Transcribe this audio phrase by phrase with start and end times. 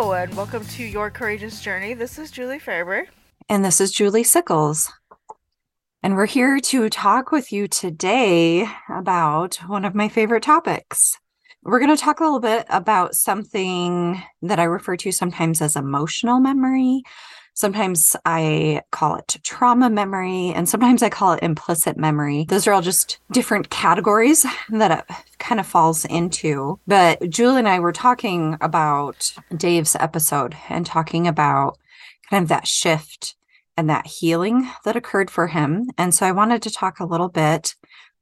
[0.00, 1.92] Hello, and welcome to Your Courageous Journey.
[1.92, 3.08] This is Julie Faber.
[3.48, 4.92] And this is Julie Sickles.
[6.04, 11.18] And we're here to talk with you today about one of my favorite topics.
[11.64, 15.74] We're going to talk a little bit about something that I refer to sometimes as
[15.74, 17.02] emotional memory.
[17.58, 22.46] Sometimes I call it trauma memory, and sometimes I call it implicit memory.
[22.48, 26.78] Those are all just different categories that it kind of falls into.
[26.86, 31.76] But Julie and I were talking about Dave's episode and talking about
[32.30, 33.34] kind of that shift
[33.76, 35.90] and that healing that occurred for him.
[35.98, 37.74] And so I wanted to talk a little bit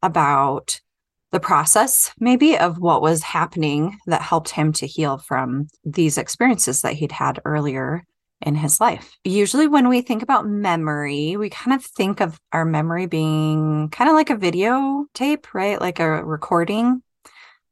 [0.02, 0.80] about
[1.30, 6.80] the process, maybe, of what was happening that helped him to heal from these experiences
[6.80, 8.06] that he'd had earlier
[8.42, 9.16] in his life.
[9.24, 14.10] Usually, when we think about memory, we kind of think of our memory being kind
[14.10, 15.80] of like a video tape, right?
[15.80, 17.02] Like a recording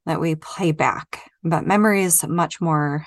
[0.06, 1.30] that we play back.
[1.42, 3.06] But memory is much more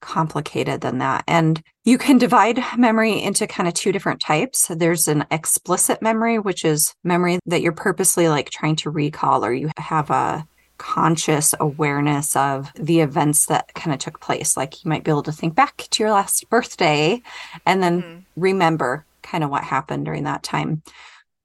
[0.00, 1.24] complicated than that.
[1.26, 4.68] And you can divide memory into kind of two different types.
[4.68, 9.52] There's an explicit memory, which is memory that you're purposely like trying to recall, or
[9.52, 10.46] you have a
[10.78, 14.56] conscious awareness of the events that kind of took place.
[14.56, 17.20] Like you might be able to think back to your last birthday
[17.66, 18.18] and then mm-hmm.
[18.36, 20.82] remember kind of what happened during that time.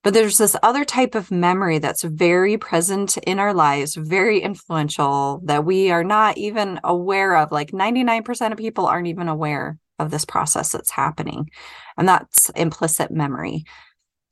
[0.03, 5.41] But there's this other type of memory that's very present in our lives, very influential
[5.45, 7.53] that we are not even aware of.
[7.53, 11.49] Like 99% of people aren't even aware of this process that's happening.
[11.97, 13.63] And that's implicit memory.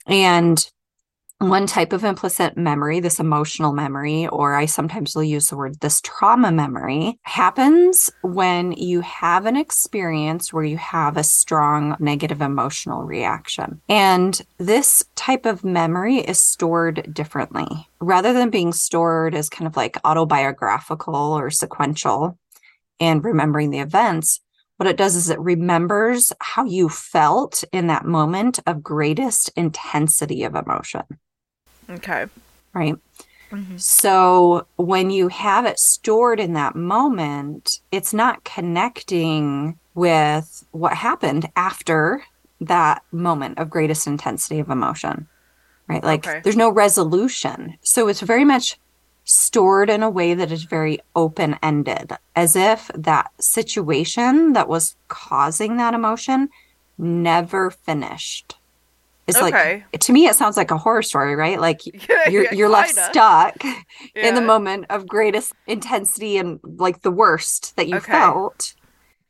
[0.08, 0.70] And
[1.42, 5.80] one type of implicit memory, this emotional memory, or I sometimes will use the word
[5.80, 12.42] this trauma memory, happens when you have an experience where you have a strong negative
[12.42, 13.81] emotional reaction.
[13.89, 17.90] And this type of memory is stored differently.
[18.00, 22.38] Rather than being stored as kind of like autobiographical or sequential
[23.00, 24.41] and remembering the events,
[24.78, 30.44] what it does is it remembers how you felt in that moment of greatest intensity
[30.44, 31.03] of emotion.
[31.91, 32.25] Okay.
[32.74, 32.96] Right.
[33.52, 33.78] Mm-hmm.
[33.78, 41.50] So when you have it stored in that moment, it's not connecting with what happened
[41.56, 42.24] after
[42.62, 45.28] that moment of greatest intensity of emotion.
[45.88, 46.03] Right.
[46.03, 46.40] Like okay.
[46.44, 47.78] there's no resolution.
[47.81, 48.80] So it's very much
[49.25, 54.96] stored in a way that is very open ended, as if that situation that was
[55.09, 56.50] causing that emotion
[56.97, 58.56] never finished.
[59.36, 59.84] It's okay.
[59.92, 61.59] like to me it sounds like a horror story, right?
[61.59, 63.81] Like yeah, you're yeah, you're left stuck yeah.
[64.16, 68.12] in the moment of greatest intensity and like the worst that you okay.
[68.12, 68.74] felt.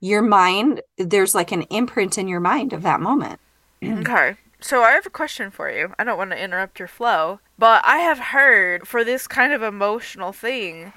[0.04, 3.40] Your mind, there's like an imprint in your mind of that moment.
[3.86, 4.36] okay.
[4.60, 5.94] So I have a question for you.
[5.98, 9.64] I don't want to interrupt your flow, but I have heard for this kind of
[9.64, 10.94] emotional thing,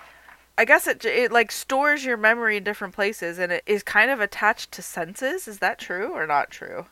[0.56, 4.10] I guess it it like stores your memory in different places and it is kind
[4.10, 5.48] of attached to senses.
[5.48, 6.86] Is that true or not true?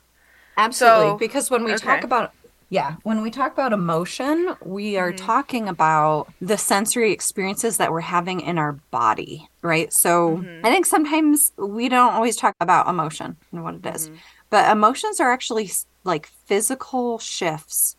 [0.56, 1.10] Absolutely.
[1.10, 1.84] So, because when we okay.
[1.84, 2.32] talk about
[2.72, 5.26] yeah, when we talk about emotion, we are mm-hmm.
[5.26, 9.92] talking about the sensory experiences that we're having in our body, right?
[9.92, 10.64] So mm-hmm.
[10.64, 14.16] I think sometimes we don't always talk about emotion and what it is, mm-hmm.
[14.48, 15.70] but emotions are actually
[16.04, 17.98] like physical shifts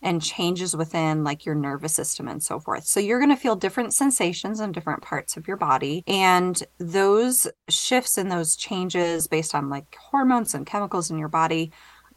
[0.00, 2.86] and changes within like your nervous system and so forth.
[2.86, 6.02] So you're going to feel different sensations in different parts of your body.
[6.06, 11.72] And those shifts and those changes based on like hormones and chemicals in your body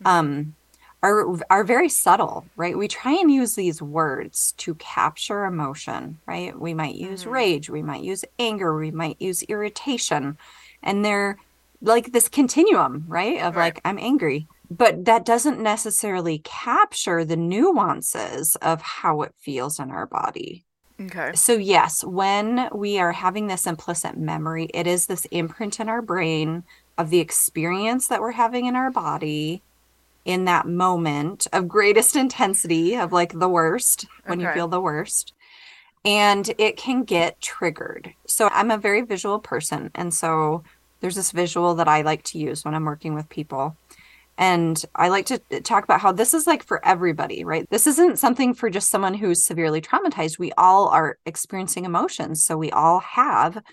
[0.06, 0.56] um,
[1.04, 2.78] are are very subtle, right?
[2.78, 6.60] We try and use these words to capture emotion, right?
[6.60, 7.32] We might use mm-hmm.
[7.32, 10.38] rage, we might use anger, we might use irritation,
[10.82, 11.38] and they're
[11.82, 13.42] like this continuum, right?
[13.42, 13.76] Of right.
[13.76, 19.92] like I'm angry, but that doesn't necessarily capture the nuances of how it feels in
[19.92, 20.66] our body.
[21.00, 21.34] Okay.
[21.36, 26.02] So, yes, when we are having this implicit memory, it is this imprint in our
[26.02, 26.64] brain
[26.98, 29.62] of the experience that we're having in our body
[30.28, 34.48] in that moment of greatest intensity of like the worst when okay.
[34.48, 35.34] you feel the worst
[36.06, 38.14] and it can get triggered.
[38.28, 40.64] So i'm a very visual person and so
[41.00, 43.76] there's this visual that i like to use when i'm working with people.
[44.38, 47.68] And i like to uh, talk about how this is like for everybody right?
[47.70, 50.38] This isn't something for just someone who's severely traumatized.
[50.38, 53.64] We all are experiencing emotions so we all have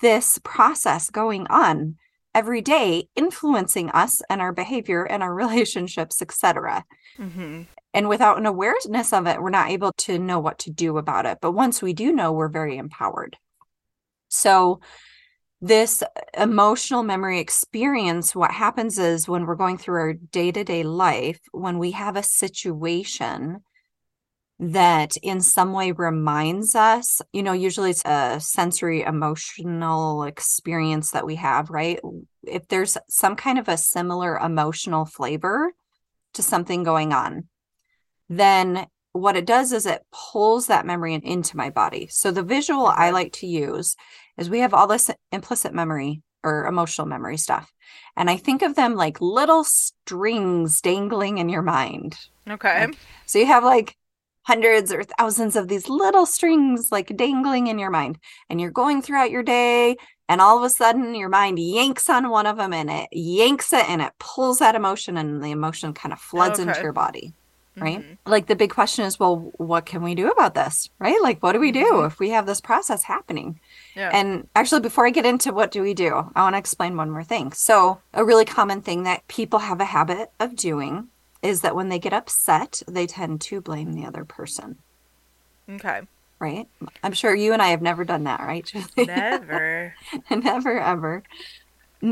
[0.00, 1.96] this process going on
[2.36, 6.84] every day influencing us and our behavior and our relationships etc
[7.18, 7.62] mm-hmm.
[7.94, 11.26] and without an awareness of it we're not able to know what to do about
[11.26, 11.38] it.
[11.40, 13.36] But once we do know we're very empowered.
[14.28, 14.80] So
[15.62, 16.02] this
[16.36, 21.92] emotional memory experience what happens is when we're going through our day-to-day life when we
[21.92, 23.62] have a situation
[24.58, 31.26] that in some way reminds us, you know, usually it's a sensory emotional experience that
[31.26, 32.00] we have, right?
[32.42, 35.72] If there's some kind of a similar emotional flavor
[36.34, 37.48] to something going on,
[38.28, 42.06] then what it does is it pulls that memory into my body.
[42.10, 43.94] So the visual I like to use
[44.38, 47.70] is we have all this implicit memory or emotional memory stuff.
[48.16, 52.16] And I think of them like little strings dangling in your mind.
[52.48, 52.86] Okay.
[52.86, 53.96] Like, so you have like
[54.46, 58.18] hundreds or thousands of these little strings like dangling in your mind.
[58.48, 59.96] And you're going throughout your day
[60.28, 63.72] and all of a sudden your mind yanks on one of them and it yanks
[63.72, 66.68] it and it pulls that emotion and the emotion kind of floods okay.
[66.68, 67.34] into your body
[67.78, 68.00] right?
[68.00, 68.30] Mm-hmm.
[68.30, 71.20] Like the big question is, well, what can we do about this, right?
[71.20, 72.06] Like, what do we do mm-hmm.
[72.06, 73.60] if we have this process happening?
[73.94, 74.10] Yeah.
[74.12, 77.10] And actually, before I get into what do we do, I want to explain one
[77.10, 77.52] more thing.
[77.52, 81.08] So, a really common thing that people have a habit of doing
[81.46, 84.76] is that when they get upset, they tend to blame the other person.
[85.68, 86.02] Okay.
[86.38, 86.68] Right?
[87.02, 88.70] I'm sure you and I have never done that, right?
[88.96, 89.94] Never.
[90.30, 91.22] never, ever.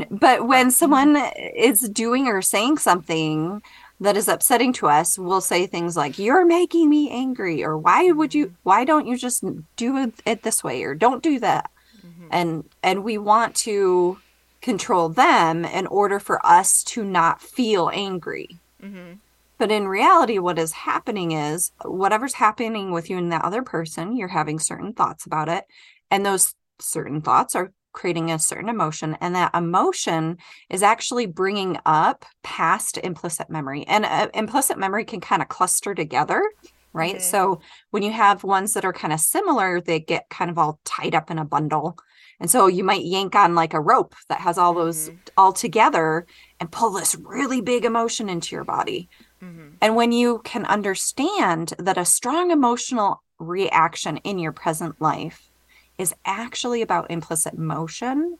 [0.09, 1.15] But when someone
[1.55, 3.61] is doing or saying something
[3.99, 8.11] that is upsetting to us we'll say things like you're making me angry or why
[8.11, 8.55] would you mm-hmm.
[8.63, 9.43] why don't you just
[9.75, 11.69] do it this way or don't do that
[12.05, 12.27] mm-hmm.
[12.31, 14.17] and and we want to
[14.61, 19.13] control them in order for us to not feel angry mm-hmm.
[19.57, 24.15] But in reality what is happening is whatever's happening with you and that other person
[24.15, 25.65] you're having certain thoughts about it
[26.11, 30.37] and those certain thoughts are creating a certain emotion and that emotion
[30.69, 35.95] is actually bringing up past implicit memory and uh, implicit memory can kind of cluster
[35.95, 36.43] together
[36.91, 37.23] right mm-hmm.
[37.23, 37.61] so
[37.91, 41.15] when you have ones that are kind of similar they get kind of all tied
[41.15, 41.97] up in a bundle
[42.41, 45.17] and so you might yank on like a rope that has all those mm-hmm.
[45.37, 46.25] all together
[46.59, 49.09] and pull this really big emotion into your body
[49.45, 49.67] mm-hmm.
[49.81, 55.49] and when you can understand that a strong emotional reaction in your present life
[55.97, 58.37] is actually about implicit motion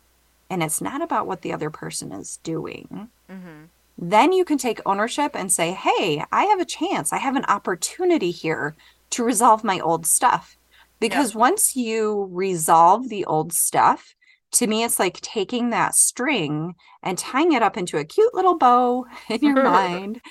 [0.50, 3.10] and it's not about what the other person is doing.
[3.30, 3.66] Mm-hmm.
[3.98, 7.14] Then you can take ownership and say, hey, I have a chance.
[7.14, 8.76] I have an opportunity here
[9.12, 10.58] to resolve my old stuff.
[11.00, 11.40] Because yeah.
[11.40, 14.16] once you resolve the old stuff,
[14.54, 18.58] to me, it's like taking that string and tying it up into a cute little
[18.58, 20.22] bow in your mind.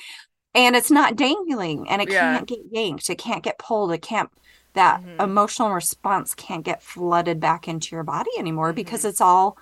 [0.54, 2.36] And it's not dangling and it yeah.
[2.36, 3.10] can't get yanked.
[3.10, 3.92] It can't get pulled.
[3.92, 4.30] It can't
[4.74, 5.20] that mm-hmm.
[5.20, 8.76] emotional response can't get flooded back into your body anymore mm-hmm.
[8.76, 9.56] because it's all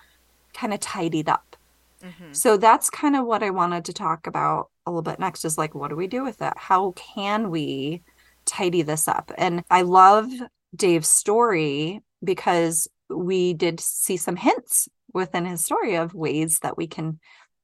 [0.54, 1.56] kind of tidied up.
[2.02, 2.32] Mm-hmm.
[2.32, 5.56] So that's kind of what I wanted to talk about a little bit next is
[5.56, 6.52] like, what do we do with it?
[6.56, 8.02] How can we
[8.44, 9.30] tidy this up?
[9.38, 10.30] And I love
[10.74, 16.86] Dave's story because we did see some hints within his story of ways that we
[16.86, 17.20] can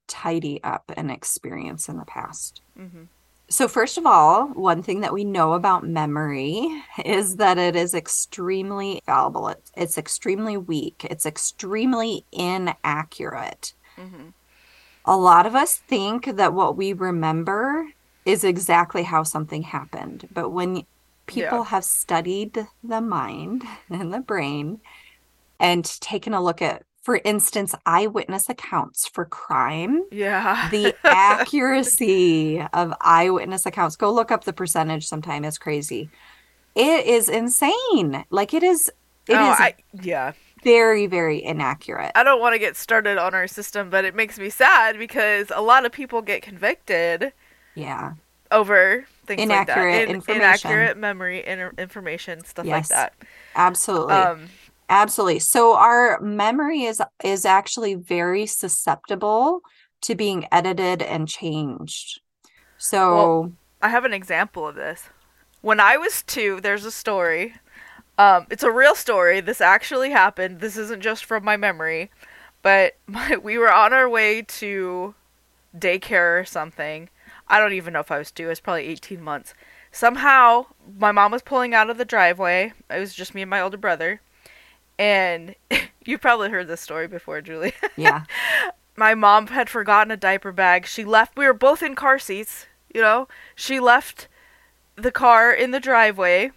[0.06, 2.60] tidy up an experience in the past.
[2.78, 3.04] Mm-hmm.
[3.50, 6.69] So, first of all, one thing that we know about memory
[7.05, 9.49] is that it is extremely fallible.
[9.49, 11.06] It's, it's extremely weak.
[11.09, 13.73] It's extremely inaccurate.
[13.97, 14.29] Mm-hmm.
[15.06, 17.87] A lot of us think that what we remember
[18.27, 20.29] is exactly how something happened.
[20.31, 20.85] But when
[21.27, 21.65] people yeah.
[21.65, 24.81] have studied the mind and the brain
[25.59, 30.05] and taken a look at for instance, eyewitness accounts for crime.
[30.12, 30.68] Yeah.
[30.71, 33.97] the accuracy of eyewitness accounts.
[33.97, 35.42] Go look up the percentage sometime.
[35.47, 36.11] It's crazy.
[36.75, 38.26] It is insane.
[38.28, 38.90] Like it is
[39.26, 40.33] it oh, is I, yeah.
[40.62, 42.12] Very, very inaccurate.
[42.14, 45.50] I don't want to get started on our system, but it makes me sad because
[45.54, 47.33] a lot of people get convicted.
[47.75, 48.12] Yeah.
[48.50, 50.09] Over things inaccurate like that.
[50.11, 50.42] In, information.
[50.42, 53.14] Inaccurate memory, in, information, stuff yes, like that.
[53.54, 54.12] Absolutely.
[54.12, 54.50] Um,
[54.88, 55.38] Absolutely.
[55.40, 59.61] So our memory is is actually very susceptible
[60.02, 62.21] to being edited and changed.
[62.78, 63.52] So well,
[63.83, 65.09] I have an example of this.
[65.61, 67.54] When I was 2, there's a story.
[68.16, 69.40] Um, it's a real story.
[69.40, 70.61] This actually happened.
[70.61, 72.11] This isn't just from my memory,
[72.62, 75.14] but my, we were on our way to
[75.76, 77.11] daycare or something.
[77.49, 78.45] I don't even know if I was 2.
[78.45, 79.54] It was probably 18 months.
[79.90, 80.66] Somehow,
[80.99, 82.73] my mom was pulling out of the driveway.
[82.90, 84.21] It was just me and my older brother
[84.99, 85.55] and
[86.05, 87.75] you probably heard this story before, Julie.
[87.97, 88.25] Yeah.
[88.97, 90.87] My mom had forgotten a diaper bag.
[90.87, 91.37] She left.
[91.37, 93.28] We were both in car seats, you know.
[93.55, 94.26] She left
[94.97, 96.50] the car in the driveway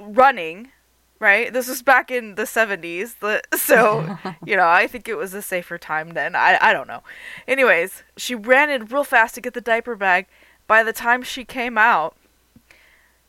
[0.00, 0.72] running,
[1.20, 1.52] right?
[1.52, 3.14] This was back in the 70s.
[3.56, 6.34] So, you know, I think it was a safer time then.
[6.34, 7.02] I, I don't know.
[7.46, 10.26] Anyways, she ran in real fast to get the diaper bag.
[10.66, 12.16] By the time she came out,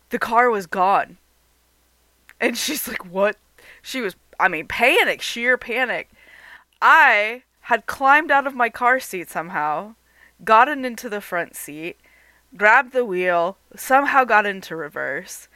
[0.09, 1.17] the car was gone.
[2.39, 3.37] And she's like, What?
[3.83, 6.09] She was I mean, panic, sheer panic.
[6.81, 9.95] I had climbed out of my car seat somehow,
[10.43, 11.97] gotten into the front seat,
[12.57, 15.47] grabbed the wheel, somehow got into reverse,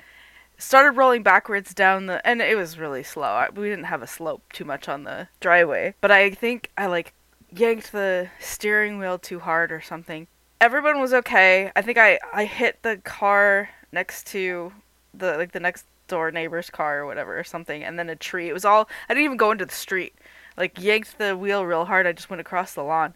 [0.58, 3.46] started rolling backwards down the and it was really slow.
[3.56, 7.14] We didn't have a slope too much on the driveway, but I think I like
[7.52, 10.28] yanked the steering wheel too hard or something.
[10.60, 11.72] Everyone was okay.
[11.76, 14.74] I think I I hit the car next to
[15.14, 18.48] the like the next door neighbor's car or whatever or something and then a tree.
[18.50, 20.16] It was all I didn't even go into the street.
[20.58, 22.08] Like yanked the wheel real hard.
[22.08, 23.14] I just went across the lawn.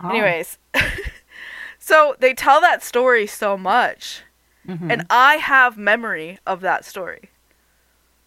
[0.00, 0.10] Oh.
[0.10, 0.58] Anyways,
[1.78, 4.22] so they tell that story so much
[4.68, 4.90] Mhm.
[4.92, 7.30] and I have memory of that story.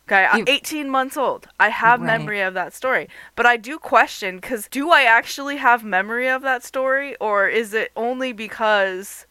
[0.08, 1.48] Okay, I'm 18 months old.
[1.60, 2.08] I have Right.
[2.18, 3.08] memory of that story.
[3.36, 7.74] But I do question because do I actually have memory of that story or is
[7.76, 9.28] it only because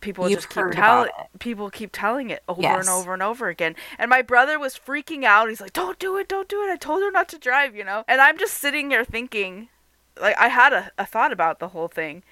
[0.00, 2.86] people You've just keep telling people keep telling it over Yes.
[2.86, 3.74] and over and over again.
[3.98, 5.48] And my brother was freaking out.
[5.48, 6.70] He's like, "Don't do it, don't do it.
[6.70, 9.68] I told her not to drive, you know." And I'm just sitting here thinking
[10.20, 12.22] like I had a, a thought about the whole thing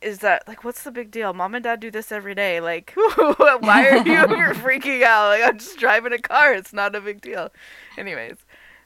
[0.00, 2.92] is that like what's the big deal mom and dad do this every day like
[3.16, 4.26] why are you
[4.60, 7.50] freaking out like i'm just driving a car it's not a big deal
[7.96, 8.36] anyways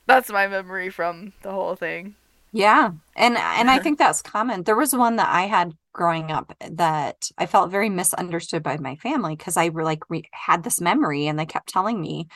[0.07, 2.15] that's my memory from the whole thing
[2.53, 2.93] Yeah.
[3.17, 4.63] And and I think that's common.
[4.63, 8.95] There was one that I had growing up that I felt very misunderstood by my
[8.97, 12.29] family because I were like re- had this memory and they kept telling me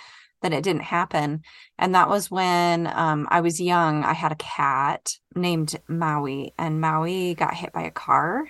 [0.42, 1.42] that it didn't happen.
[1.78, 4.04] And that was when um, I was young.
[4.04, 8.48] I had a cat named Maui, and Maui got hit by a car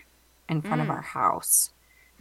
[0.49, 0.91] in front of Mm.
[0.91, 1.71] our house.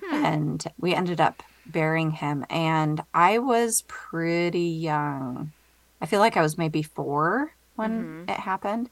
[0.04, 0.26] Hmm.
[0.26, 2.46] And we ended up burying him.
[2.50, 5.54] And I was pretty young.
[6.02, 8.30] I feel like I was maybe four when Mhm.
[8.30, 8.90] it happened.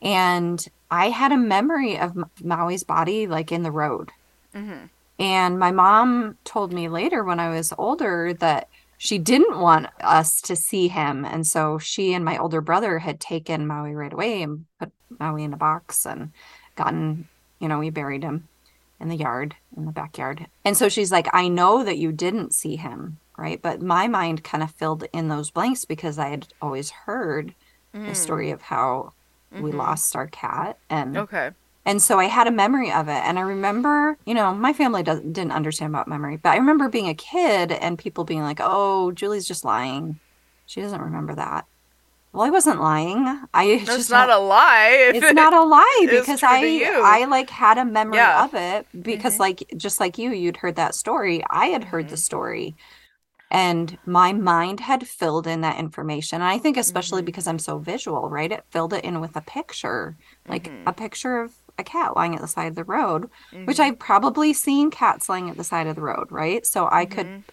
[0.00, 4.10] And I had a memory of Maui's body like in the road.
[4.54, 4.86] mm-hmm.
[5.20, 10.40] And my mom told me later when I was older that she didn't want us
[10.42, 11.24] to see him.
[11.24, 15.42] And so she and my older brother had taken Maui right away and put Maui
[15.42, 16.30] in a box and
[16.76, 17.28] gotten,
[17.58, 18.46] you know, we buried him
[19.00, 20.46] in the yard, in the backyard.
[20.64, 23.60] And so she's like, I know that you didn't see him, right?
[23.60, 27.54] But my mind kind of filled in those blanks because I had always heard
[27.92, 29.12] the story of how
[29.52, 29.74] we Mhm.
[29.78, 31.50] lost our cat and okay
[31.86, 33.12] and so I had a memory of it.
[33.24, 36.90] And I remember, you know, my family doesn't didn't understand about memory, but I remember
[36.90, 40.18] being a kid and people being like, "Oh, Julie's just lying.
[40.66, 41.64] She doesn't remember that."
[42.34, 43.26] Well, I wasn't lying.
[43.54, 46.92] I that's just not had- a lie it's not a lie because I.
[47.02, 48.44] I like had a memory Yeah.
[48.44, 49.40] of it because Mhm.
[49.40, 52.18] like just like you you'd heard that story I had heard the Mhm.
[52.18, 52.76] story
[53.50, 57.26] and my mind had filled in that information and I think especially Mhm.
[57.26, 60.16] because I'm so visual right it filled it in with a picture
[60.48, 60.82] like Mhm.
[60.86, 63.30] a picture of a cat lying at the side of the road
[63.64, 63.84] which Mhm.
[63.84, 67.26] I've probably seen cats lying at the side of the road right so I could
[67.26, 67.44] Mhm.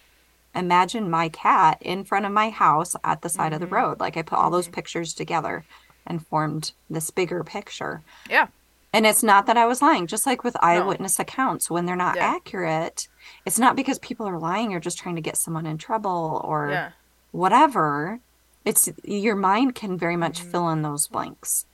[0.54, 3.72] imagine my cat in front of my house at the side of the Mhm.
[3.72, 4.00] road.
[4.00, 4.72] Like I put all those Mhm.
[4.72, 5.66] pictures together
[6.06, 8.04] and formed this bigger picture.
[8.28, 8.48] Yeah.
[8.92, 12.16] And it's not that I was lying, just like with eyewitness accounts, when they're not
[12.16, 12.26] Yeah.
[12.34, 13.08] accurate,
[13.44, 16.70] it's not because people are lying or just trying to get someone in trouble or
[16.70, 16.90] yeah
[17.32, 18.20] whatever.
[18.64, 20.50] It's your mind can very much Mhm.
[20.50, 21.66] fill in those blanks.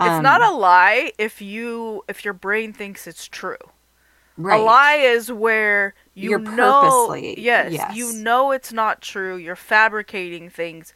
[0.00, 3.56] it's not Um, a lie if you if your brain thinks it's true
[4.38, 4.60] right.
[4.60, 7.94] A lie is where you You're know, purposely- yes, yes.
[7.96, 9.34] you know it's not true.
[9.36, 10.94] You're fabricating things.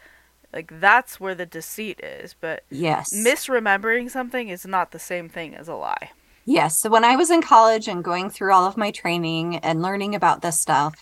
[0.53, 2.35] Like that's where the deceit is.
[2.39, 3.11] But Yes.
[3.13, 6.11] misremembering something is not the same thing as a lie.
[6.45, 6.81] Yes.
[6.81, 10.15] So when I was in college and going through all of my training and learning
[10.15, 10.95] about this stuff,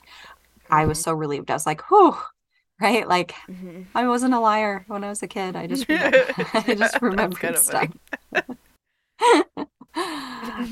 [0.71, 1.51] I was so relieved.
[1.51, 2.17] I was like, whew,
[2.81, 3.09] right?
[3.09, 3.83] Like Mm-hmm.
[3.95, 5.57] I wasn't a liar when I was a kid.
[5.57, 7.91] I just remember, I just remembered stuff.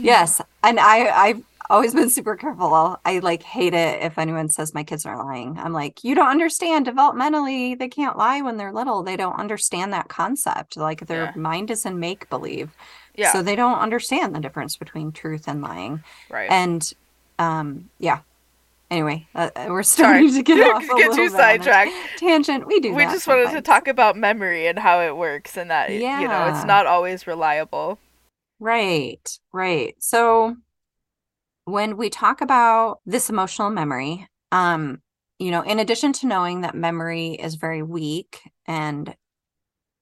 [0.00, 0.40] yes.
[0.62, 2.99] And I I've always been super careful.
[3.04, 5.59] I like hate it if anyone says my kids are lying.
[5.59, 9.02] I'm like, you don't understand developmentally, they can't lie when they're little.
[9.02, 10.76] They don't understand that concept.
[10.76, 11.33] Like their Yeah.
[11.37, 12.76] mind is in make believe.
[13.16, 16.02] Yeah, So they don't understand the difference between truth and lying.
[16.28, 16.50] right.
[16.50, 16.92] And
[17.38, 18.21] um, yeah.
[18.90, 21.35] Anyway, uh, uh, we're starting Sorry, to get off a get little too bit on
[21.35, 21.92] a sidetracked.
[22.18, 22.66] Tangent.
[22.66, 22.94] We do.
[22.94, 26.21] We just wanted to talk about memory and how it works, and that yeah.
[26.21, 27.99] you know it's not always reliable.
[28.61, 29.94] Right, right.
[29.99, 30.56] So
[31.64, 35.00] when we talk about this emotional memory, um,
[35.38, 39.16] you know, in addition to knowing that memory is very weak and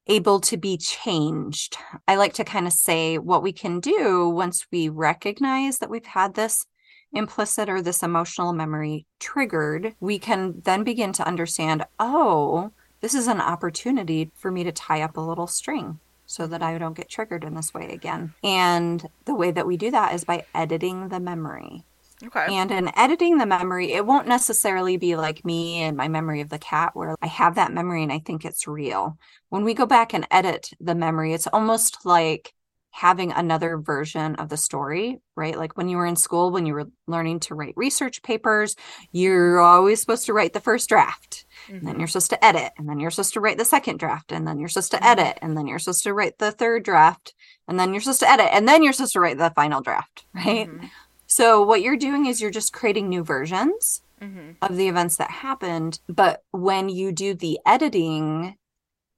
[0.08, 1.76] able to be changed,
[2.08, 6.04] I like to kind of say what we can do once we recognize that we've
[6.04, 6.66] had this
[7.12, 13.26] implicit or this emotional memory triggered, we can then begin to understand, oh, this is
[13.26, 16.00] an opportunity for me to tie up a little string
[16.32, 18.32] so that I don't get triggered in this way again.
[18.42, 21.84] And the way that we do that is by editing the memory.
[22.24, 22.46] Okay.
[22.48, 26.48] And in editing the memory, it won't necessarily be like me and my memory of
[26.48, 29.18] the cat, where I have that memory and I think it's real.
[29.50, 32.54] When we go back and edit the memory, it's almost like
[32.92, 35.58] having another version of the story, right?
[35.58, 38.74] Like when you were in school, when you were learning to write research papers,
[39.10, 41.44] you're always supposed to write the first draft.
[41.66, 41.74] Mm-hmm.
[41.76, 44.32] And then you're supposed to edit, and then you're supposed to write the second draft,
[44.32, 45.20] and then you're supposed to mm-hmm.
[45.20, 47.34] edit, and then you're supposed to write the third draft,
[47.68, 50.24] and then you're supposed to edit, and then you're supposed to write the final draft,
[50.34, 50.68] right?
[50.68, 50.86] Mm-hmm.
[51.26, 54.52] So what you're doing is you're just creating new versions mm-hmm.
[54.60, 55.98] of the events that happened.
[56.08, 58.56] But when you do the editing,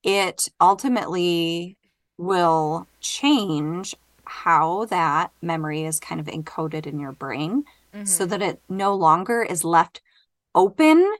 [0.05, 1.77] it ultimately
[2.17, 8.05] will change how that memory is kind of encoded in your brain mm-hmm.
[8.05, 10.01] so that it no longer is left
[10.55, 11.15] open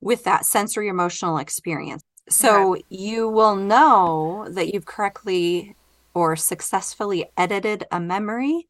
[0.00, 2.02] with that sensory emotional experience.
[2.28, 2.84] So okay.
[2.88, 5.76] you will know that you've correctly
[6.14, 8.68] or successfully edited a memory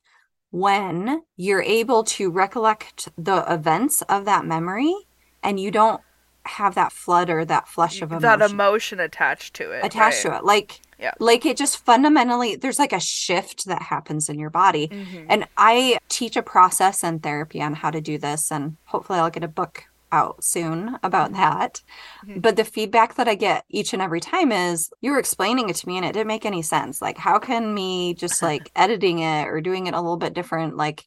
[0.50, 4.94] when you're able to recollect the events of that memory
[5.42, 6.00] and you don't
[6.44, 8.38] have that flood or that flush of emotion.
[8.38, 9.84] That emotion attached to it.
[9.84, 10.32] Attached right?
[10.32, 10.44] to it.
[10.44, 11.12] Like yeah.
[11.18, 14.88] like it just fundamentally there's like a shift that happens in your body.
[14.88, 15.26] Mm-hmm.
[15.28, 19.30] And I teach a process and therapy on how to do this and hopefully I'll
[19.30, 21.82] get a book out soon about that.
[22.24, 22.40] Mm-hmm.
[22.40, 25.76] But the feedback that I get each and every time is you were explaining it
[25.76, 27.02] to me and it didn't make any sense.
[27.02, 30.76] Like, how can me just like editing it or doing it a little bit different,
[30.76, 31.06] like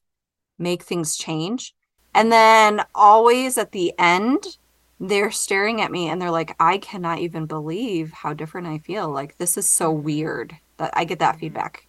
[0.58, 1.74] make things change?
[2.14, 4.58] And then always at the end,
[5.00, 9.10] they're staring at me and they're like, I cannot even believe how different I feel.
[9.10, 10.04] Like, this is so mm-hmm.
[10.04, 11.40] weird that I get that mm-hmm.
[11.40, 11.88] feedback.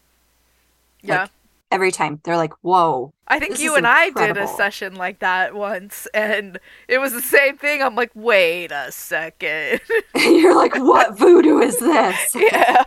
[1.03, 1.23] Yeah.
[1.23, 1.31] Like,
[1.71, 2.21] every time.
[2.25, 4.43] They're like, "Whoa." I think you and incredible.
[4.43, 6.59] I did a session like that once and
[6.89, 7.83] it was the same thing.
[7.83, 9.81] I'm like, "Wait a second.
[10.15, 12.85] You're like, "What voodoo is this?" Yeah.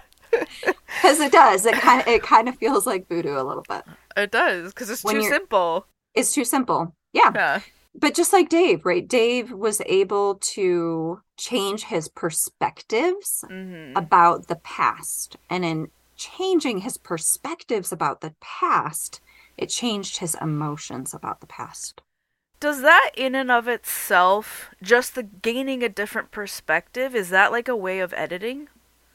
[1.01, 1.65] Cuz it does.
[1.65, 3.83] It kind of it kind of feels like voodoo a little bit.
[4.17, 5.85] It does cuz it's when too simple.
[6.15, 6.95] It's too simple.
[7.13, 7.31] Yeah.
[7.33, 7.59] Yeah.
[7.95, 9.07] But just like Dave, right?
[9.07, 13.95] Dave was able to change his perspectives mm-hmm.
[13.95, 15.91] about the past and in
[16.37, 19.21] changing his perspectives about the past,
[19.57, 22.01] it changed his emotions about the past.
[22.59, 27.67] Does that, in and of itself, just the gaining a different perspective, is that like
[27.67, 28.69] a way of editing?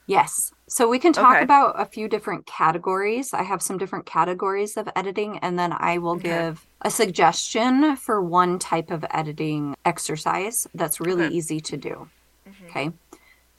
[0.06, 0.52] Yes.
[0.66, 1.44] So we can talk okay.
[1.44, 3.34] about a few different categories.
[3.34, 6.28] I have some different categories of editing, and then I will okay.
[6.28, 11.34] give a suggestion for one type of editing exercise that's really okay.
[11.34, 12.08] easy to do.
[12.48, 12.66] Mm-hmm.
[12.66, 12.90] Okay.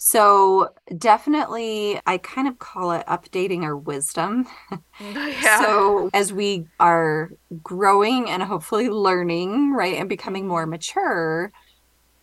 [0.01, 4.47] So definitely, I kind of call it updating our wisdom.
[5.01, 5.61] Yeah.
[5.61, 7.31] So as we are
[7.63, 11.53] growing and hopefully learning, right, and becoming more mature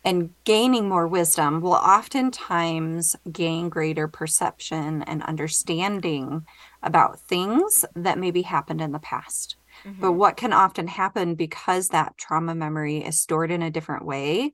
[0.05, 6.45] and gaining more wisdom, we'll oftentimes gain greater perception and understanding
[6.83, 9.57] about things that maybe happened in the past.
[9.87, 10.03] Mm-hmm.
[10.03, 14.53] But what can often happen because that trauma memory is stored in a different way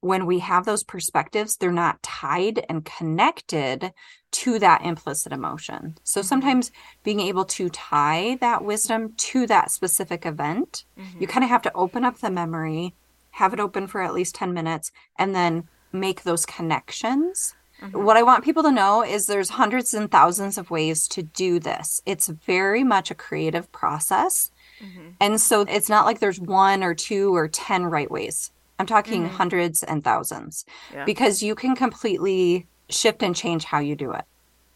[0.00, 3.92] when we have those perspectives, they're not tied and connected
[4.32, 5.96] to that implicit emotion.
[6.04, 6.26] So mm-hmm.
[6.26, 6.70] sometimes
[7.02, 11.20] being able to tie that wisdom to that specific event, mm-hmm.
[11.20, 12.94] you kind of have to open up the memory,
[13.30, 17.54] have it open for at least 10 minutes, and then make those connections.
[17.80, 18.04] Mm-hmm.
[18.04, 21.58] What I want people to know is there's hundreds and thousands of ways to do
[21.58, 22.00] this.
[22.06, 24.50] It's very much a creative process.
[24.80, 25.10] Mm-hmm.
[25.20, 28.50] And so it's not like there's one or two or 10 right ways.
[28.78, 29.36] I'm talking mm-hmm.
[29.36, 31.04] hundreds and thousands yeah.
[31.04, 34.24] because you can completely shift and change how you do it.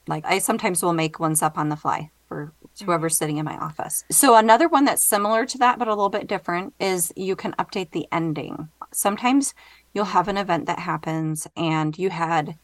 [0.06, 2.52] Like I sometimes will make ones up on the fly for
[2.84, 3.18] whoever's mm-hmm.
[3.18, 4.04] sitting in my office.
[4.10, 7.52] So another one that's similar to that but a little bit different is you can
[7.52, 8.68] update the ending.
[8.92, 9.54] Sometimes
[9.92, 12.56] you'll have an event that happens and you had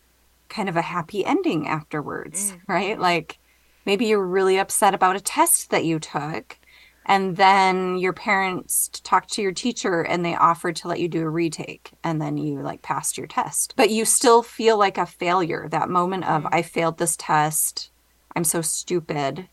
[0.49, 2.61] kind of a happy ending afterwards, mm.
[2.67, 2.99] right?
[2.99, 3.39] Like
[3.85, 6.59] maybe you're really upset about a test that you took
[7.07, 11.23] and then your parents talked to your teacher and they offered to let you do
[11.23, 11.93] a retake.
[12.03, 13.75] And then you like passed your test.
[13.77, 15.69] But you still feel like a failure.
[15.71, 16.55] That moment of mm-hmm.
[16.55, 17.91] i failed this test.
[18.35, 19.49] I'm so stupid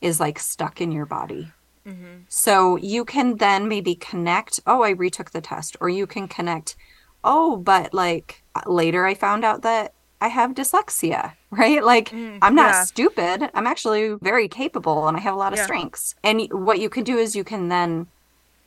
[0.00, 1.52] is like stuck in your body.
[1.86, 2.24] Mm-hmm.
[2.28, 5.76] so you can then maybe connect oh i retook the test.
[5.80, 6.76] Or you can connect
[7.24, 11.82] oh but like later i found out that I have dyslexia, right?
[11.84, 12.84] Like mm, I'm not yeah.
[12.84, 13.50] stupid.
[13.54, 15.64] I'm actually very capable and I have a lot of yeah.
[15.64, 16.14] strengths.
[16.22, 18.06] And what you can do is you can then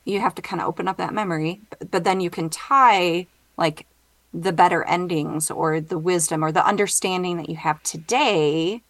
[0.05, 3.25] you have to kind of open up that memory, but then you can tie
[3.57, 3.87] like
[4.33, 8.81] the better endings or the wisdom or the understanding that you have today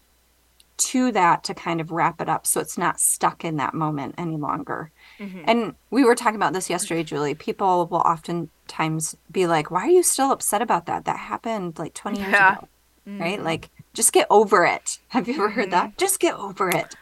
[0.76, 4.14] to that to kind of wrap it up so it's not stuck in that moment
[4.18, 4.90] any longer.
[5.20, 5.42] Mm-hmm.
[5.46, 7.34] And we were talking about this yesterday, Julie.
[7.34, 11.04] People will oftentimes be like, Why are you still upset about that?
[11.04, 12.56] That happened like 20 years yeah.
[12.56, 12.68] ago.
[13.08, 13.20] Mm-hmm.
[13.20, 13.42] Right?
[13.42, 14.98] Like, just get over it.
[15.08, 15.86] Have you ever heard that?
[15.90, 15.96] Mm-hmm.
[15.98, 16.94] Just get over it.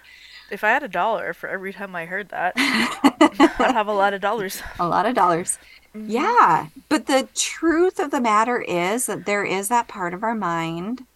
[0.51, 4.13] If I had a dollar for every time I heard that, I'd have a lot
[4.15, 4.63] of dollars.
[4.79, 5.59] A lot of dollars.
[5.95, 6.11] Mm-hmm.
[6.11, 6.67] Yeah.
[6.89, 11.07] But the truth of the matter is that there is that part of our mind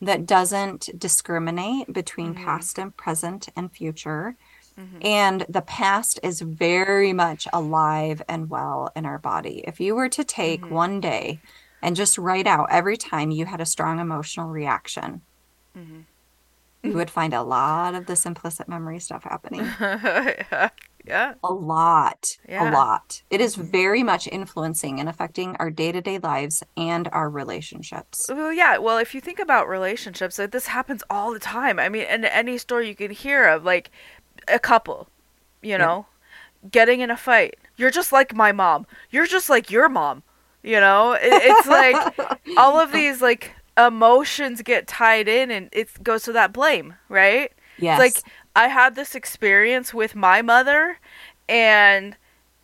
[0.00, 2.42] that doesn't discriminate between Mhm.
[2.44, 4.34] past and present and future.
[4.78, 5.04] Mhm.
[5.04, 9.62] And the past is very much alive and well in our body.
[9.66, 10.70] If you were to take Mhm.
[10.70, 11.40] one day
[11.82, 15.22] and just write out every time you had a strong emotional reaction,
[15.76, 16.04] Mhm.
[16.82, 19.60] you would find a lot of this implicit memory stuff happening.
[19.80, 20.68] yeah.
[21.06, 21.34] Yeah.
[21.42, 22.70] A lot, Yeah.
[22.70, 23.22] a lot.
[23.30, 23.62] It is Mhm.
[23.72, 28.28] very much influencing and affecting our day to day lives and our relationships.
[28.28, 28.76] Well, yeah.
[28.76, 31.78] Well, if you think about relationships, like this happens all the time.
[31.78, 33.90] I mean, in any story you can hear of, like
[34.46, 35.08] a couple,
[35.62, 36.04] you know,
[36.70, 37.58] getting in a fight.
[37.76, 38.86] You're just like my mom.
[39.10, 40.22] You're just like your mom.
[40.62, 42.08] You know, it, it's like
[42.56, 47.52] all of these like emotions get tied in, and it goes to that blame, right?
[47.76, 47.98] yes.
[47.98, 50.98] It's like I had this experience with my mother,
[51.48, 52.16] and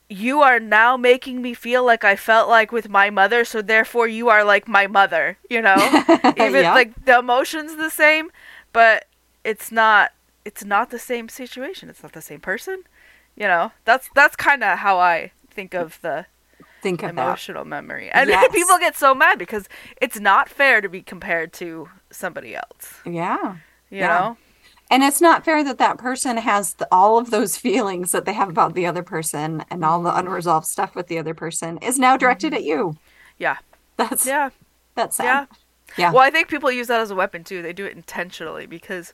[0.08, 4.06] you are now making me feel like I felt like with my mother, so therefore
[4.08, 5.98] you are like my mother, you know?
[6.36, 6.74] Even Yeah.
[6.74, 8.30] like the emotions the same,
[8.72, 9.06] but
[9.44, 10.12] it's not
[10.44, 11.88] it's not the same situation.
[11.90, 12.82] It's not the same person.
[13.36, 13.72] You know?
[13.84, 16.26] That's that's kind of how I think of the
[16.86, 18.10] think emotional memory.
[18.10, 18.48] And Yes.
[18.52, 19.68] people get so mad because
[20.00, 23.56] it's not fair to be compared to somebody else, Yeah.
[23.90, 24.06] you Yeah.
[24.18, 24.36] know?
[24.88, 28.32] And it's not fair that that person has the, all of those feelings that they
[28.34, 31.98] have about the other person and all the unresolved stuff with the other person is
[31.98, 32.76] now directed at you.
[32.76, 32.98] Mm-hmm.
[33.38, 33.56] Yeah.
[33.96, 34.50] That's Yeah.
[34.94, 35.24] that's sad.
[35.24, 35.46] Yeah.
[35.98, 36.12] Yeah.
[36.12, 37.62] Well, I think people use that as a weapon too.
[37.62, 39.12] They do it intentionally because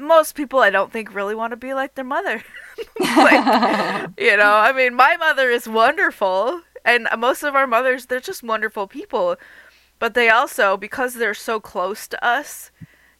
[0.00, 2.42] most people I don't think really want to be like their mother.
[3.00, 8.20] like, you know, I mean, my mother is wonderful, and most of our mothers, they're
[8.20, 9.36] just wonderful people.
[9.98, 12.70] But they also, because they're so close to us,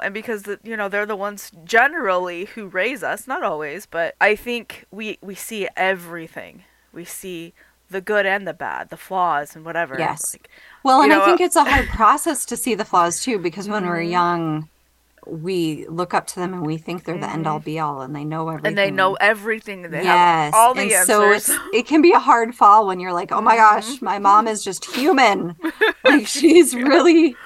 [0.00, 4.14] and because the, you know they're the ones generally who raise us, not always, but
[4.20, 6.64] I think we we see everything.
[6.92, 7.54] We see
[7.90, 9.96] the good and the bad, the flaws and whatever.
[9.98, 10.34] Yes.
[10.34, 10.48] Like,
[10.82, 13.68] Well, and You I think it's a hard process to see the flaws too, because
[13.68, 14.10] when we're Mhm.
[14.10, 14.68] young,
[15.26, 18.14] we look up to them and we think they're the end all be all and
[18.14, 18.72] they know everything.
[18.72, 18.78] Mm-hmm.
[18.78, 19.82] and they know everything.
[19.90, 20.52] They yes.
[20.52, 21.44] have all the and answers.
[21.44, 24.04] so it can be a hard fall when you're like, oh my gosh, Mm-hmm.
[24.04, 25.56] my mom is just human.
[26.04, 27.36] like she's really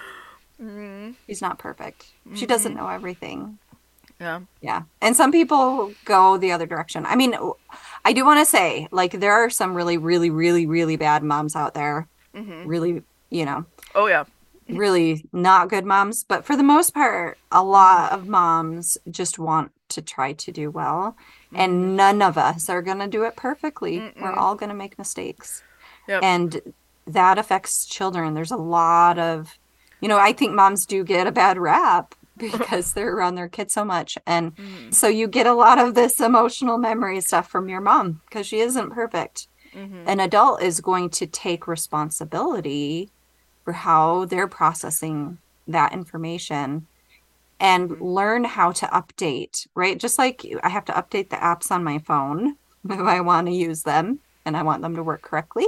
[0.60, 1.14] Mhm.
[1.26, 2.06] she's not perfect.
[2.34, 2.80] She doesn't Mm-hmm.
[2.84, 3.58] know everything.
[4.20, 4.40] Yeah.
[4.60, 4.82] Yeah.
[5.00, 7.06] And some people go the other direction.
[7.06, 7.36] I mean,
[8.04, 11.54] I do want to say, like, there are some really, really, really, really bad moms
[11.54, 12.08] out there.
[12.34, 13.64] hmm Really, you know,
[13.94, 14.24] Oh yeah.
[14.68, 16.24] Really not good moms.
[16.24, 20.70] But for the most part, a lot of moms just want to try to do
[20.70, 21.16] well.
[21.54, 24.12] And none of us are going to do it perfectly.
[24.20, 25.62] We're all going to make mistakes.
[26.06, 26.22] Yep.
[26.22, 26.60] And
[27.06, 28.34] that affects children.
[28.34, 29.58] There's a lot of,
[30.00, 33.72] you know, I think moms do get a bad rap because they're around their kids
[33.72, 34.18] so much.
[34.26, 34.92] And Mhm.
[34.94, 38.60] so you get a lot of this emotional memory stuff from your mom because she
[38.60, 39.48] isn't perfect.
[39.74, 40.04] Mhm.
[40.06, 43.10] An adult is going to take responsibility
[43.68, 46.86] for how they're processing that information
[47.60, 48.00] and Mhm.
[48.00, 49.98] learn how to update, right?
[49.98, 52.56] Just like I have to update the apps on my phone
[52.88, 55.66] if I want to use them and I want them to work correctly,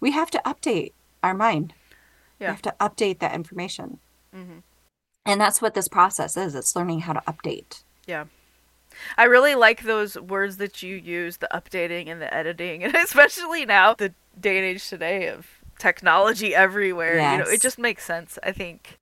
[0.00, 1.72] we have to update our mind.
[2.40, 2.48] Yeah.
[2.48, 4.00] We have to update that information.
[4.34, 4.64] Mhm.
[5.24, 6.56] And that's what this process is.
[6.56, 7.84] It's learning how to update.
[8.08, 8.24] Yeah.
[9.16, 13.64] I really like those words that you use, the updating and the editing, and especially
[13.64, 15.46] now, the day and age today of
[15.78, 17.32] technology everywhere.
[17.32, 18.38] You know, it just makes sense.
[18.42, 18.98] I think.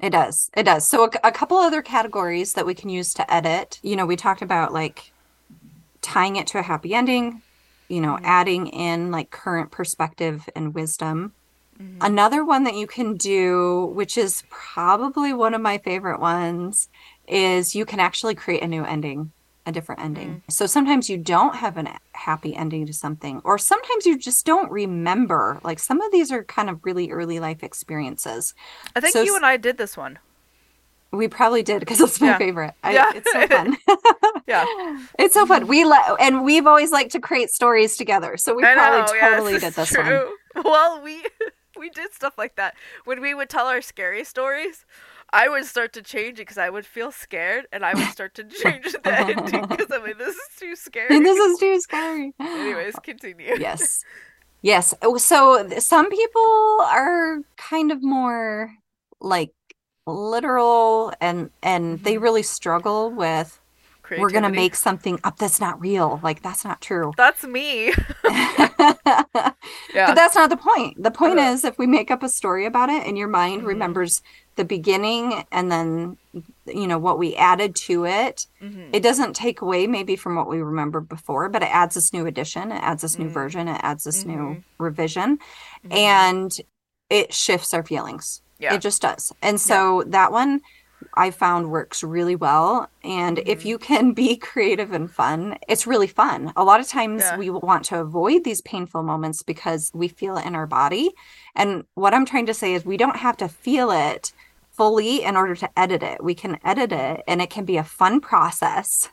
[0.00, 0.50] It does.
[0.56, 0.88] It does.
[0.88, 3.78] So, a, a couple other categories that we can use to edit.
[3.82, 5.12] You know, we talked about like
[6.02, 7.42] tying it to a happy ending,
[7.88, 8.24] you know, Mhm.
[8.24, 11.34] adding in like current perspective and wisdom.
[11.80, 11.98] Mhm.
[12.00, 16.88] Another one that you can do, which is probably one of my favorite ones,
[17.26, 19.32] is you can actually create a new ending,
[19.66, 20.28] a different ending.
[20.46, 20.52] Mm.
[20.52, 24.70] So sometimes you don't have a happy ending to something, or sometimes you just don't
[24.70, 25.60] remember.
[25.64, 28.54] Like some of these are kind of really early life experiences.
[28.94, 30.18] I think So you and I did this one.
[31.12, 32.38] We probably did because it's my Yeah.
[32.38, 32.74] favorite.
[32.82, 33.12] I, Yeah.
[33.14, 33.76] It's so fun.
[34.46, 34.64] Yeah.
[35.18, 35.66] It's so fun.
[35.68, 38.36] We let and we've always liked to create stories together.
[38.36, 39.14] So we I probably know.
[39.14, 40.26] yeah, totally did is this one.
[40.64, 41.24] Well, we
[41.78, 42.74] we did stuff like that
[43.04, 44.84] when we would tell our scary stories.
[45.34, 48.34] I would start to change it because I would feel scared, and I would start
[48.36, 51.20] to change the ending because I mean this is too scary.
[51.22, 52.34] This is too scary.
[52.54, 53.58] Anyways, continue.
[53.62, 54.04] yes.
[54.62, 54.94] Yes.
[55.02, 58.72] Oh, So some people are kind of more
[59.20, 59.52] like
[60.06, 62.18] literal and and they Mhm.
[62.18, 63.60] really struggle with
[64.16, 66.20] we're going to make something up that's not real.
[66.22, 67.16] Like that's not true.
[67.16, 67.92] That's me.
[70.06, 71.02] But that's not the point.
[71.02, 71.40] The point Uh.
[71.40, 73.64] is if we make up a story about it and your mind Mhm.
[73.64, 74.22] remembers
[74.56, 76.16] the beginning and then
[76.66, 78.90] you know what we added to it, Mhm.
[78.92, 82.26] it doesn't take away maybe from what we remembered before, but it adds this new
[82.26, 83.32] addition, it adds this new Mm.
[83.32, 84.64] version, it adds this new Mhm.
[84.78, 85.38] revision
[85.84, 85.92] Mhm.
[85.92, 86.52] and
[87.10, 88.42] it shifts our feelings.
[88.58, 88.74] Yeah.
[88.74, 89.32] It just does.
[89.42, 90.60] And so that one
[91.14, 92.88] I found works really well.
[93.02, 93.64] And if Mhm.
[93.64, 96.52] you can be creative and fun, it's really fun.
[96.56, 97.36] A lot of times Yeah.
[97.36, 101.14] we want to avoid these painful moments because we feel it in our body.
[101.54, 104.32] And what I'm trying to say is we don't have to feel it
[104.72, 106.22] fully in order to edit it.
[106.22, 109.10] We can edit it and it can be a fun process.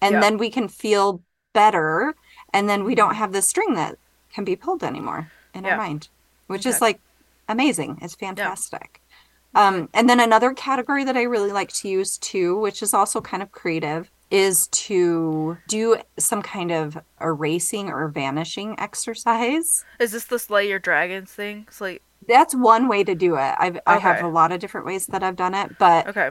[0.00, 0.20] And Yeah.
[0.20, 2.14] then we can feel better.
[2.52, 3.96] And then we don't have the string that
[4.32, 5.72] can be pulled anymore in Yeah.
[5.72, 6.08] our mind,
[6.46, 7.00] which is like
[7.48, 7.98] amazing.
[8.00, 9.00] It's fantastic.
[9.54, 13.20] Um, and then another category that I really like to use too, which is also
[13.20, 19.84] kind of creative, is to do some kind of erasing or vanishing exercise.
[20.00, 21.66] Is this the Slay Your Dragons thing?
[21.70, 22.00] Slay.
[22.26, 23.54] That's one way to do it.
[23.58, 26.30] I've, I have a lot of different ways that I've done it, but Okay.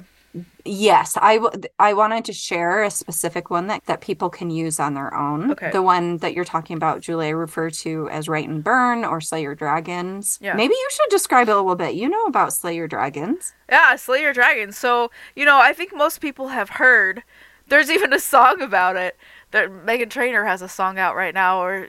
[0.65, 4.80] Yes, I, w- I wanted to share a specific one that, that people can use
[4.80, 5.52] on their own.
[5.52, 5.69] Okay.
[5.72, 9.22] The one that you're talking about, Julie, I refer to as Write and Burn or
[9.22, 10.39] Slay Your Dragons.
[10.41, 10.56] Yeah.
[10.56, 11.96] Maybe you should describe it a little bit.
[11.96, 13.54] You know about Slay Your Dragons.
[13.69, 14.76] Yeah, Slay Your Dragons.
[14.78, 17.24] So, you know, I think most people have heard.
[17.67, 19.17] There's even a song about it.
[19.52, 21.88] That Meghan Trainor has a song out right now or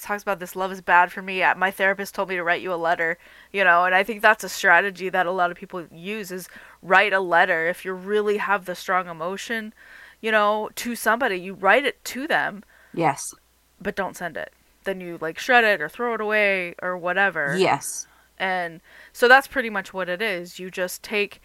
[0.00, 1.40] talks about this love is bad for me.
[1.56, 3.18] My therapist told me to write you a letter,
[3.52, 6.48] you know, and I think that's a strategy that a lot of people use is
[6.82, 9.72] write a letter if you really have the strong emotion,
[10.20, 11.36] you know, to somebody.
[11.36, 12.64] You write it to them,
[12.94, 13.34] Yes.
[13.80, 14.52] but don't send it.
[14.84, 17.56] Then you like shred it or throw it away or whatever.
[17.58, 18.06] Yes.
[18.38, 18.80] And
[19.12, 20.58] so that's pretty much what it is.
[20.58, 21.40] You just take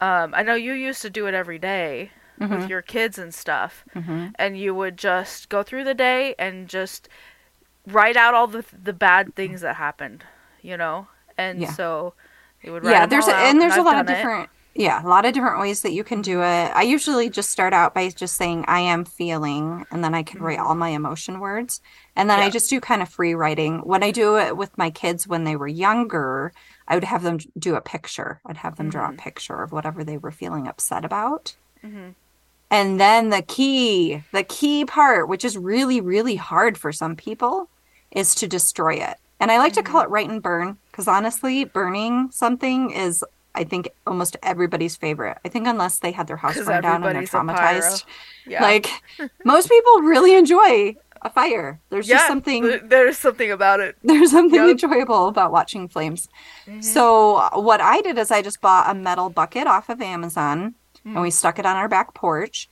[0.00, 2.50] um I know you used to do it every day Mhm.
[2.50, 3.84] with your kids and stuff.
[3.92, 7.08] hmm And you would just go through the day and just
[7.86, 10.24] write out all the the bad things that happened,
[10.62, 11.08] you know?
[11.36, 11.72] And Yeah.
[11.72, 12.14] so
[12.62, 14.50] you would write Yeah, there's a, and there's a lot of different it.
[14.74, 16.70] Yeah, a lot of different ways that you can do it.
[16.74, 20.40] I usually just start out by just saying I am feeling and then I can
[20.40, 20.64] write Mhm.
[20.64, 21.80] all my emotion words.
[22.16, 23.80] And then I just do kind of free writing.
[23.80, 26.52] When I do it with my kids when they were younger,
[26.86, 28.40] I would have them do a picture.
[28.46, 29.18] I'd have them draw a Mhm.
[29.18, 31.54] picture of whatever they were feeling upset about.
[31.84, 32.14] Mhm.
[32.70, 37.68] And then the key, the key part, which is really, really hard for some people,
[38.12, 39.16] is to destroy it.
[39.40, 43.64] And I like to call it write and burn because honestly, burning something is, I
[43.64, 45.38] think, almost everybody's favorite.
[45.44, 47.54] I think unless they had their house burned down and they're everybody's a pyro.
[47.80, 48.04] traumatized,
[48.46, 48.62] Yeah.
[48.62, 48.88] like
[49.44, 51.78] most people really enjoy a fire.
[51.90, 52.80] There's yeah, just something.
[52.84, 53.96] there's something about it.
[54.02, 54.70] There's something Yep.
[54.70, 56.28] enjoyable about watching flames.
[56.66, 56.82] Mhm.
[56.82, 61.16] So what I did is I just bought a metal bucket off of Amazon and
[61.16, 61.22] Mm.
[61.22, 62.70] we stuck it on our back porch.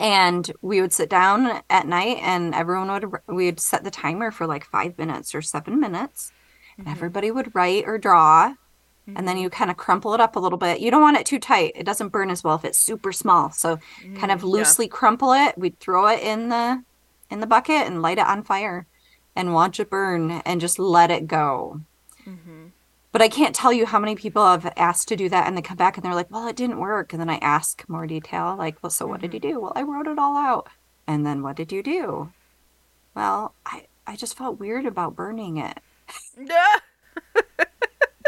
[0.00, 4.46] And we would sit down at night and everyone would we'd set the timer for
[4.46, 6.32] like 5 minutes or 7 minutes.
[6.76, 6.90] And Mhm.
[6.92, 8.54] everybody would write or draw
[9.06, 10.80] and then you kind of crumple it up a little bit.
[10.80, 11.72] You don't want it too tight.
[11.74, 13.50] It doesn't burn as well if it's super small.
[13.50, 13.78] So
[14.16, 14.48] kind of Mm, yeah.
[14.58, 15.58] loosely crumple it.
[15.58, 16.82] We'd throw it in the
[17.30, 18.86] in the bucket and light it on fire
[19.36, 21.80] and watch it burn and just let it go.
[22.26, 22.70] Mhm.
[23.12, 25.62] But I can't tell you how many people have asked to do that and they
[25.62, 27.12] come back and they're like, well, it didn't work.
[27.12, 29.60] And then I ask more detail, like, well, so what did you do?
[29.60, 30.68] Well, I wrote it all out.
[31.06, 32.32] And then what did you do?
[33.14, 35.78] Well, I, I just felt weird about burning it.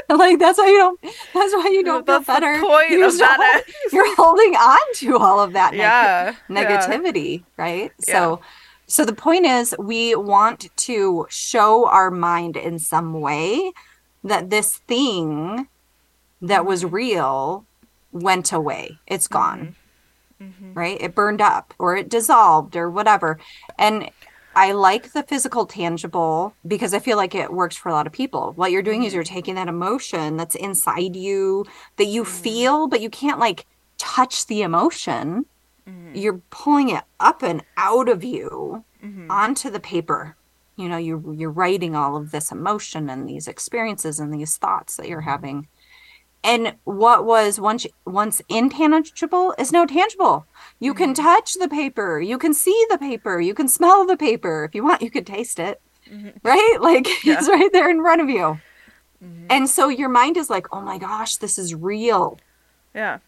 [0.08, 0.16] Yeah.
[0.16, 2.60] like, that's why you don't, that's why you don't feel That's the better.
[2.60, 3.62] point You're, of that.
[3.92, 6.34] you're holding on to all of that neg- yeah.
[6.48, 6.56] yeah.
[6.88, 7.92] negativity, right?
[8.00, 8.40] So
[8.88, 13.72] so the point is we want to show our mind in some way
[14.22, 15.66] that this thing
[16.40, 16.94] that was Mm-hmm.
[16.94, 17.64] real
[18.12, 18.98] went away.
[19.08, 19.74] It's gone,
[20.40, 20.74] Mhm.
[20.76, 21.00] right?
[21.00, 23.38] It burned up or it dissolved or whatever.
[23.78, 24.10] And
[24.56, 28.12] I like the physical tangible because I feel like it works for a lot of
[28.12, 28.52] people.
[28.56, 29.14] What you're doing is Mm-hmm.
[29.16, 31.66] you're taking that emotion that's inside you
[31.98, 32.26] that you Mhm.
[32.26, 33.66] feel, but you can't like
[33.98, 35.44] touch the emotion
[35.88, 36.10] Mhm.
[36.20, 39.30] you're pulling it up and out of you Mhm.
[39.30, 40.36] onto the paper
[40.76, 44.96] you know you're you're writing all of this emotion and these experiences and these thoughts
[44.96, 45.68] that you're having
[46.46, 50.46] and what was once once intangible is now tangible
[50.80, 51.16] you can Mhm.
[51.16, 54.82] touch the paper you can see the paper you can smell the paper if you
[54.84, 55.80] want you can taste it
[56.10, 56.32] Mhm.
[56.42, 57.38] right like Yeah.
[57.38, 58.58] it's right there in front of you
[59.22, 59.46] Mhm.
[59.50, 62.38] and so your mind is like oh my gosh this is real
[62.94, 63.18] Yeah.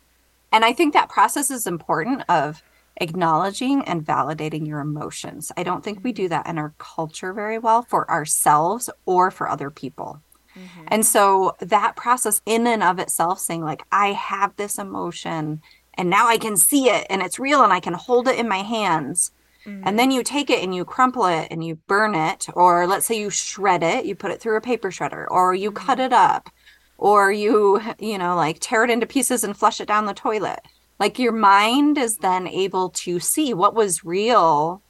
[0.52, 2.62] and I think that process is important of
[3.00, 5.52] acknowledging and validating your emotions.
[5.56, 9.48] I don't think we do that in our culture very well for ourselves or for
[9.48, 10.20] other people.
[10.58, 10.88] Mhm.
[10.88, 15.62] And so that process in and of itself saying like I have this emotion
[15.94, 18.48] and now I can see it and it's real and I can hold it in
[18.48, 19.32] my hands.
[19.64, 19.82] Mhm.
[19.84, 23.06] And then you take it and you crumple it and you burn it or let's
[23.06, 26.12] say you shred it, you put it through a paper shredder or you cut it
[26.12, 26.50] up
[26.96, 30.60] or you, you know, like tear it into pieces and flush it down the toilet.
[30.98, 34.82] Like your mind is then able to see what was real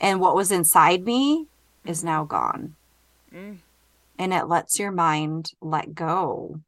[0.00, 1.46] and what was inside me
[1.84, 2.74] is now gone.
[3.34, 3.58] Mm.
[4.20, 6.60] And it lets your mind let go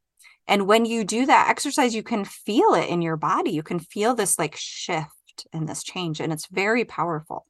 [0.49, 3.53] And when you do that exercise, you can feel it in your body.
[3.53, 7.47] You can feel this like shift and this change, and it's very powerful.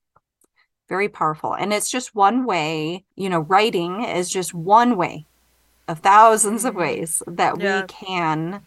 [0.88, 1.55] Very powerful.
[1.55, 5.27] And it's just one way, you know, writing is just one way
[5.88, 6.77] of 1000s of Mhm.
[6.77, 7.83] ways that Yeah.
[7.83, 8.67] we can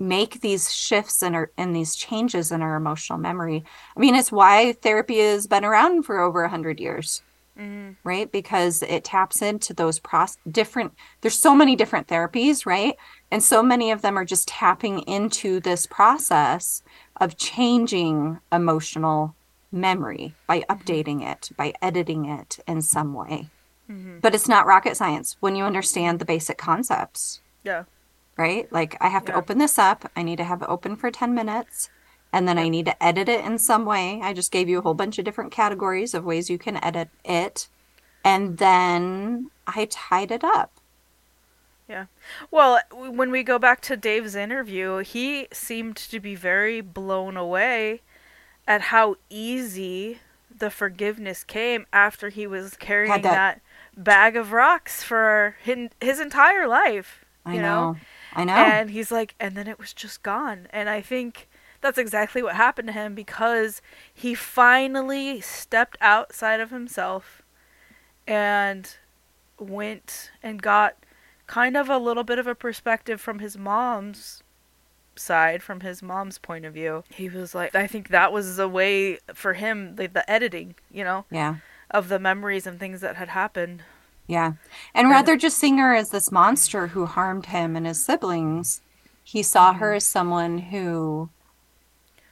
[0.00, 3.64] make these shifts in our in these changes in our emotional memory.
[3.96, 7.22] I mean, it's why therapy has been around for over a hundred years
[7.58, 7.96] Mhm.
[8.02, 8.32] right?
[8.32, 12.96] Because it taps into those pros- different there's so many different therapies right?
[13.30, 16.82] And so many of them are just tapping into this process
[17.20, 19.34] of changing emotional
[19.70, 23.48] memory by updating it by editing it in some way.
[23.90, 24.20] Mhm.
[24.22, 25.36] but it's not rocket science.
[25.40, 27.84] When you understand the basic concepts Yeah.
[28.38, 28.70] right?
[28.72, 30.10] Like i have to open this up.
[30.16, 31.90] I need to have it open for 10 minutes
[32.32, 34.20] and then I need to edit it in some way.
[34.22, 37.08] I just gave you a whole bunch of different categories of ways you can edit
[37.24, 37.68] it.
[38.24, 40.72] And then I tied it up.
[41.88, 42.06] Yeah.
[42.50, 48.00] Well, when we go back to Dave's interview, he seemed to be very blown away
[48.66, 50.20] at how easy
[50.56, 53.60] the forgiveness came after he was carrying that- that...
[53.96, 57.24] bag of rocks for his, his entire life.
[57.44, 57.96] I you know.
[58.34, 58.54] I know.
[58.54, 60.68] And he's like, and then it was just gone.
[60.70, 61.48] And I think
[61.82, 63.82] that's exactly what happened to him because
[64.14, 67.42] he finally stepped outside of himself
[68.26, 68.96] and
[69.58, 70.96] went and got
[71.46, 74.42] kind of a little bit of a perspective from his mom's
[75.16, 77.04] side, from his mom's point of view.
[77.10, 81.04] He was like, I think that was the way for him, like the editing, you
[81.04, 81.56] know, yeah.
[81.90, 83.82] of the memories and things that had happened.
[84.26, 84.52] Yeah.
[84.94, 88.80] And And- rather just seeing her as this monster who harmed him and his siblings,
[89.24, 91.28] he saw her as someone who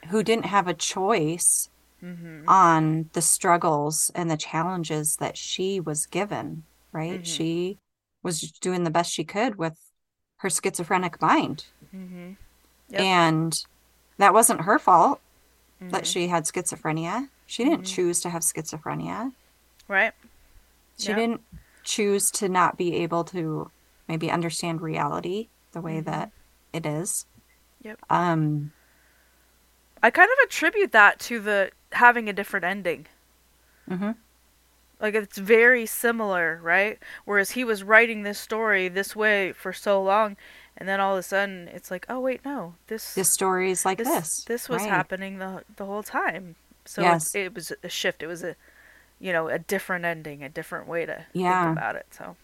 [0.09, 1.69] who didn't have a choice
[2.01, 7.21] hmm on the struggles and the challenges that she was given, right?
[7.21, 7.27] Mhm.
[7.27, 7.79] She
[8.23, 9.79] was doing the best she could with
[10.39, 11.67] her schizophrenic mind.
[11.93, 12.33] hmm
[12.91, 13.09] Yep.
[13.09, 13.59] And
[14.19, 15.23] that wasn't her fault
[15.91, 16.07] that Mhm.
[16.07, 17.29] she had schizophrenia.
[17.47, 17.87] She didn't Mhm.
[17.87, 19.33] choose to have schizophrenia.
[19.89, 20.15] Right?
[20.97, 21.15] She Yeah.
[21.15, 21.43] didn't
[21.83, 23.73] choose to not be able to
[24.09, 26.03] maybe understand reality the way Mhm.
[26.03, 26.33] that
[26.73, 27.27] it is.
[27.81, 28.01] Yep.
[28.11, 28.73] Um,
[30.03, 33.07] I kind of attribute that to the having a different ending.
[33.87, 34.13] mhm.
[35.01, 36.99] Like it's very similar, right?
[37.25, 40.37] Whereas he was writing this story this way for so long,
[40.77, 43.85] and then all of a sudden it's like, oh wait, no, this This story is
[43.85, 44.45] like this this.
[44.47, 44.87] this was right.
[44.87, 46.57] happening the the whole time.
[46.87, 47.35] So Yes.
[47.35, 48.23] it, it was a shift.
[48.23, 48.57] It was a,
[49.21, 51.47] you know, a different ending, a different way to Yeah.
[51.47, 52.07] think about it.
[52.13, 52.37] So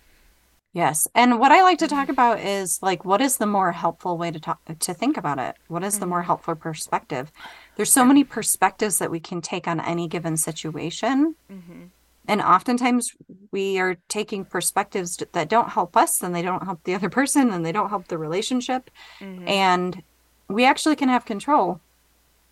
[0.77, 1.09] Yes.
[1.15, 1.97] And what I like to Mm-hmm.
[1.97, 5.39] talk about is like what is the more helpful way to talk to think about
[5.39, 5.57] it?
[5.69, 6.27] What is the more Mhm.
[6.27, 7.33] helpful perspective?
[7.77, 11.35] There's so many perspectives that we can take on any given situation.
[11.49, 11.87] hmm
[12.29, 13.13] And oftentimes
[13.53, 17.51] we are taking perspectives that don't help us and they don't help the other person
[17.53, 18.91] and they don't help the relationship.
[19.21, 20.03] hmm And
[20.49, 21.81] we actually can have control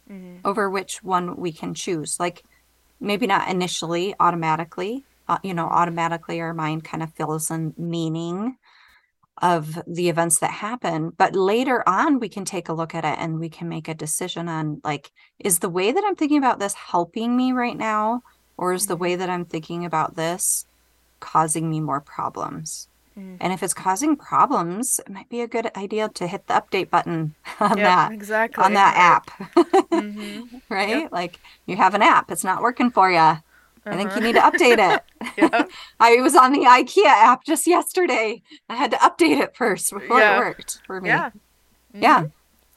[0.08, 2.16] hmm over which one we can choose.
[2.18, 2.42] Like
[3.00, 5.06] maybe not initially, automatically.
[5.28, 8.56] Uh, you know, automatically our mind kind of fills in meaning
[9.42, 11.10] of the events that happen.
[11.16, 13.94] But later on, we can take a look at it and we can make a
[13.94, 18.22] decision on like, is the way that I'm thinking about this helping me right now?
[18.56, 18.96] Or is the Mhm.
[18.96, 20.66] way that I'm thinking about this
[21.20, 22.88] causing me more problems?
[23.16, 23.40] Mhm.
[23.40, 26.90] And if it's causing problems, it might be a good idea to hit the update
[26.90, 29.30] button on Yep, that exactly on that app.
[29.90, 31.10] hmm right?
[31.12, 33.36] Like you have an app, it's not working for you.
[33.86, 34.20] I think you Uh-huh.
[34.20, 35.02] need to update it.
[35.36, 35.64] Yeah.
[36.00, 38.42] I was on the IKEA app just yesterday.
[38.68, 40.36] I had to update it first before Yeah.
[40.36, 41.08] it worked for me.
[41.08, 41.30] Yeah.
[41.92, 42.26] Yeah.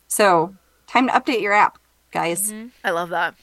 [0.08, 0.56] So,
[0.88, 1.78] time to update your app,
[2.12, 2.52] guys.
[2.52, 2.72] Mhm.
[2.84, 3.36] I love that.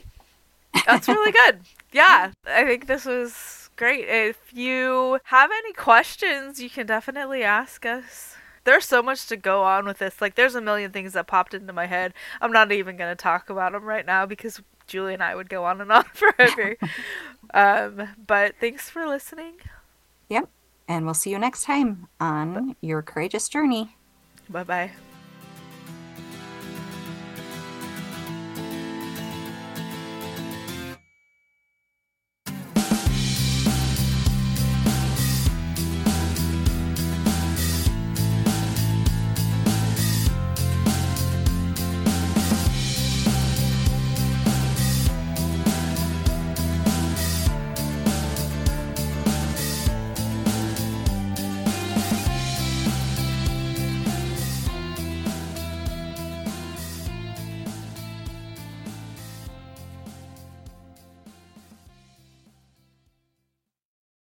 [0.87, 1.61] That's really good.
[1.93, 4.09] Yeah, I think this was great.
[4.09, 8.37] If you have any questions, you can definitely ask us.
[8.65, 10.21] There's so much to go on with this.
[10.23, 12.15] Like, there's a million things that popped into my head.
[12.41, 15.49] I'm not even going to talk about them right now because Julie and I would
[15.49, 16.77] go on and on forever.
[17.53, 19.55] um, but thanks for listening.
[20.29, 20.49] Yep.
[20.87, 23.97] And we'll see you next time on Your Courageous Journey.
[24.49, 24.91] Bye bye.